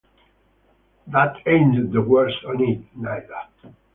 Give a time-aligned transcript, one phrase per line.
[1.05, 3.39] That ain’t the worst on it, neither.